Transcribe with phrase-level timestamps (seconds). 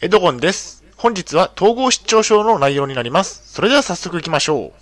[0.00, 0.84] エドゴンです。
[0.96, 3.52] 本日は統合失調症の内容になります。
[3.52, 4.72] それでは早速行きましょう。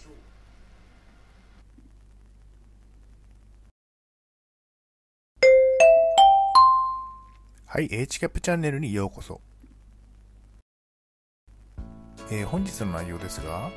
[7.65, 9.41] はい、H キャップチャンネルにようこそ。
[12.31, 13.71] えー本日の内容ですが、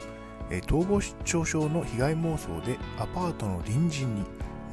[0.51, 4.25] えー統合失調症の被害妄想でアパートの隣人に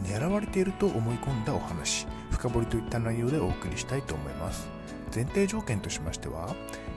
[0.02, 4.66] 狙われていると思い込んだお話、深掘りといった内容でお送りしたいと思います。
[5.14, 6.54] 前提条件としましては、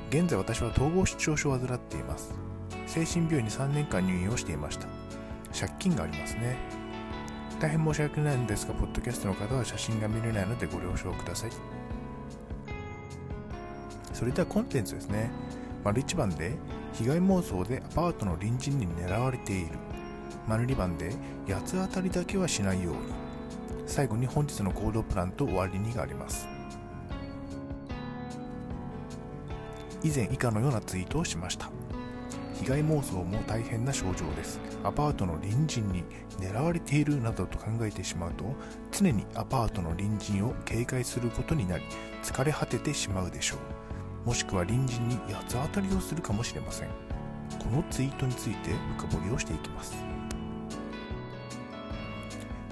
[0.09, 2.33] 現在私は統合失調症を患っています。
[2.87, 4.87] 精神病院に3年間入院をしていました。
[5.57, 6.57] 借金がありますね。
[7.59, 11.51] 大変申し訳ないんですが、ポッドキャストの方は写真が見れないのでご了承ください。
[14.13, 15.29] それではコンテンツですね。
[15.83, 16.57] 丸1番で
[16.93, 19.77] 被害妄想でアパートの隣人に狙われている。
[20.47, 21.13] 丸2番で
[21.47, 22.99] 八つ当たりだけはしないように。
[23.85, 26.47] 最後に本日の行動プランと終わりにがあります。
[30.03, 31.69] 以前以下のようなツイートをしました。
[32.53, 34.59] 被害妄想も大変な症状です。
[34.83, 36.03] アパートの隣人に
[36.39, 38.43] 狙われているなどと考えてしまうと、
[38.91, 41.83] 常にアパートの隣人を警戒することになり、
[42.21, 43.55] 疲れ果ててしまうでしょ
[44.25, 44.27] う。
[44.27, 46.89] もしくは隣人に八つ当たりをするかもしれません。
[47.57, 49.95] このツイートについて深掘りをしていきます。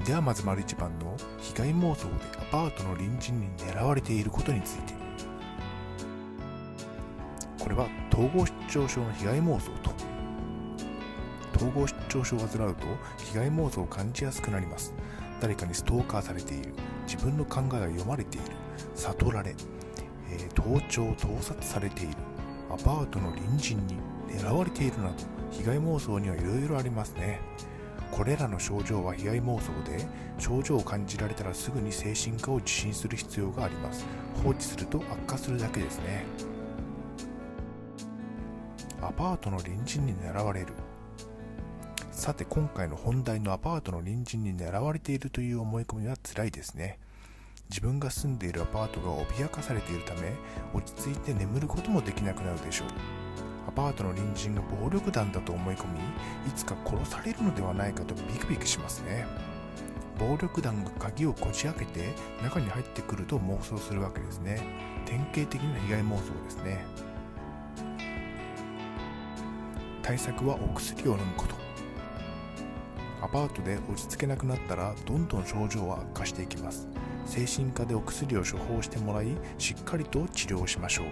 [0.05, 4.93] ではまず丸一番の被害妄想でアパートの隣人に狙われていることについて。
[7.67, 9.91] これは統合失調症の被害妄想と。
[11.57, 12.85] 統合失調症を患うと
[13.17, 14.93] 被害妄想を感じやすくなります。
[15.41, 16.73] 誰かにストーカーされている。
[17.05, 18.45] 自分の考えが読まれている。
[18.95, 19.53] 悟られ、
[20.31, 22.13] えー盗聴盗撮されている。
[22.69, 23.97] アパートの隣人に
[24.29, 25.15] 狙われているなど
[25.51, 27.41] 被害妄想にはいろいろありますね。
[28.11, 30.07] これらの症状は被害妄想で
[30.37, 34.05] 症状を感じられたらすぐに精神科を受診する必要があります。
[34.41, 36.56] 放置すると悪化するだけですね。
[39.01, 40.67] アパートの隣人に狙われる。
[42.11, 46.97] さて今回の本題のアパートの隣人に狙われているという思い込みは辛いですね。
[47.69, 50.31] 自分が住んでいるアパートが脅かされているため
[50.73, 52.87] 落ち着いて眠ることもできなくなるでしょう。
[53.67, 55.99] アパートの隣人が暴力団だと思い込み
[56.49, 59.27] いつか殺されるのではないかとビクビクしますね。
[60.17, 64.63] 暴力団が鍵をこじ開けて中に入ってくると妄想するわけですね。
[65.05, 66.83] 典型的な被害妄想ですね。
[70.07, 71.55] 対策はお薬を飲むこと。
[73.21, 76.87] アパートで落ち着けなくなったらどんどん症状は悪化していきます。
[77.25, 81.07] 精神科でお薬を処方してもらいしっかりと治療しましょう。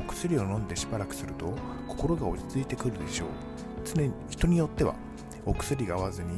[0.00, 1.54] お薬を飲んでしばらくすると
[1.88, 3.28] 心が落ち着いてくるでしょう。
[3.82, 4.94] 常に人によっては
[5.46, 6.28] お薬が合わずに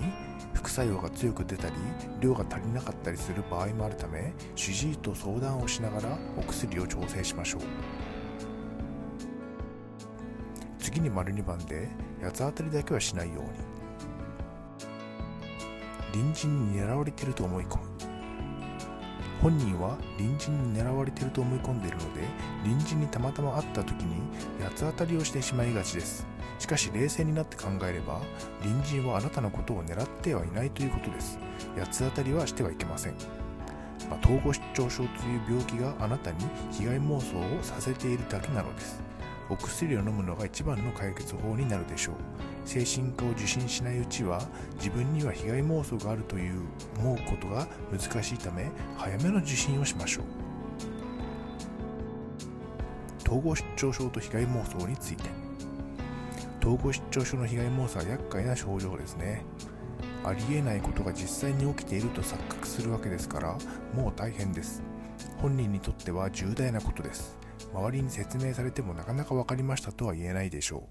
[0.54, 1.74] 副作用が強く出たり
[2.20, 7.62] 量が足りなかったりする場合もあるため主治医と相談をしながらお薬を調整しましょう。
[10.90, 11.88] 次に丸2番で
[12.20, 13.50] 八つ当たりだけはしないように。
[16.12, 17.84] 隣人に狙われていると思い込む。
[19.40, 22.22] 本人は隣人に狙われていると思い込んでいるので
[22.64, 24.16] 隣人にたまたま会った時に
[24.62, 26.26] 八つ当たりをしてしまいがちです。
[26.58, 28.20] しかし冷静になって考えれば
[28.60, 31.38] 隣人はあなたのことを狙ってはいないということです。
[31.78, 33.14] 八つ当たりはしてはいけません。
[34.10, 36.38] まあ統合失調症という病気があなたに
[36.72, 39.00] 被害妄想をさせているだけなのです。
[39.50, 42.14] お薬を飲むのが一番の解決法になるでしょう。
[42.64, 44.40] 精神科を受診しないうちは
[44.76, 46.60] 自分には被害妄想があるという
[46.98, 50.24] 思うことが難しいため早めの受診をしましょう。
[53.26, 55.30] 統合失調症と被害妄想について。
[56.60, 59.44] 統合失調症の被害妄想は厄介な症状ですね。
[60.24, 63.56] ありえないことが実際に起きていると錯覚するわけですから
[63.94, 64.82] もう大変です。
[65.38, 67.38] 本人にとっては重大なことです。
[67.72, 70.88] 周りに説明されてもなかなか分かりましたとは言えないでしょ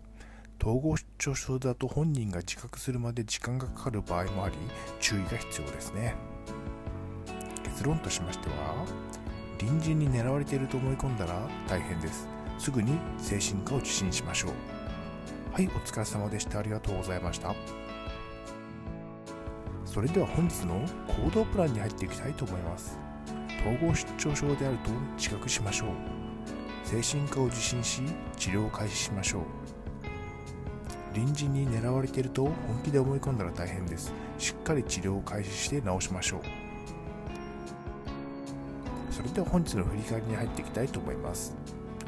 [0.61, 0.65] う。
[0.65, 4.55] 統合失調症だと本人が自覚するまで時間がかかる場合もあり
[4.99, 6.15] 注意が必要ですね。
[7.63, 8.85] 結論としましては
[9.57, 12.27] 隣人に狙われていると思い込んだら大変です。
[12.57, 14.51] すぐに精神科を受診しましょう。
[15.53, 16.59] はいお疲れ様でした。
[16.59, 17.55] ありがとうございました。
[19.85, 22.99] それでは本日の行動プランに入っていきたいと思います。
[23.61, 26.28] 統合失調症であると自覚しましょう。
[26.89, 28.01] 精神科を受診し
[28.35, 29.43] 治療を開始しましょう。
[31.13, 32.53] 隣人に狙われていると本
[32.83, 34.11] 気で思い込んだら大変です。
[34.39, 36.41] しっかり治療を開始して治しましょう。
[39.13, 41.55] それでは本日の振り返りに入っていきたいと思います。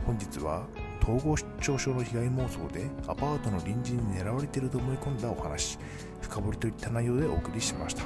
[0.03, 0.65] 本日は
[1.03, 5.77] 統合失調症の被害妄想でアパートの隣人に狙われていると思い込んだお話
[6.21, 8.01] 深掘りといった内容でお送りしました。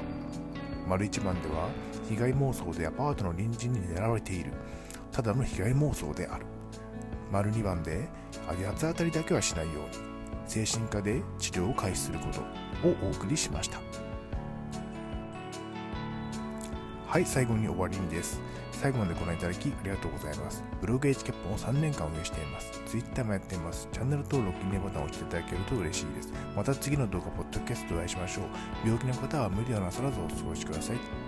[0.86, 1.69] 丸一番では
[2.10, 4.51] 被害妄想でアパートの隣人に狙われている。
[5.13, 6.45] ただの被害妄想である。
[7.36, 8.08] 丸2番で
[8.48, 9.82] 八つ当たりだけはしないように
[10.48, 12.40] 精神科で治療を開始すること
[12.88, 13.82] をお送りしました。
[17.06, 18.40] はい最後に終わりにです。
[18.72, 20.64] 最後までご覧いただきありがとうございます。
[20.80, 22.82] ブログエチケッポンを3年間運営しています。
[22.86, 23.90] Twitter もやっています。
[23.92, 26.31] チャンネル登録いいねボタンを押していただけると嬉しいです。
[26.56, 28.46] また次の動画ポッドキャストでお会いしましょう。
[28.86, 31.25] 病気の方は無理をなさらずお過ごしください。